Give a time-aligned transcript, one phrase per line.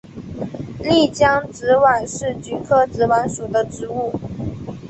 [0.79, 4.11] 丽江紫菀是菊科紫菀属的植物。